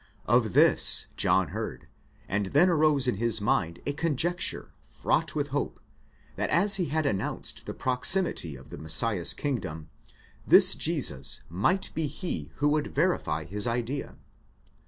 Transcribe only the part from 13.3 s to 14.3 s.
his idea.